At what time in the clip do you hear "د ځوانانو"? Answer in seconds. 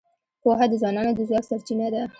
0.69-1.11